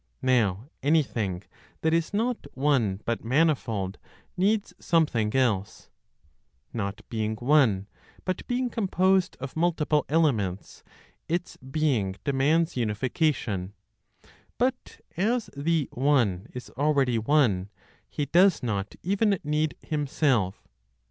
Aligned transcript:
Now 0.23 0.67
anything 0.81 1.43
that 1.81 1.93
is 1.93 2.11
not 2.11 2.47
one, 2.57 3.01
but 3.05 3.23
manifold, 3.23 3.99
needs 4.35 4.73
something 4.79 5.35
else. 5.35 5.91
Not 6.73 7.07
being 7.07 7.35
one, 7.35 7.85
but 8.25 8.47
being 8.47 8.71
composed 8.71 9.37
of 9.39 9.55
multiple 9.55 10.03
elements, 10.09 10.83
its 11.29 11.55
being 11.57 12.15
demands 12.23 12.75
unification; 12.75 13.73
but 14.57 15.01
as 15.17 15.51
the 15.55 15.87
One 15.91 16.47
is 16.51 16.71
already 16.71 17.19
one, 17.19 17.69
He 18.09 18.25
does 18.25 18.63
not 18.63 18.95
even 19.03 19.37
need 19.43 19.75
Himself. 19.83 20.67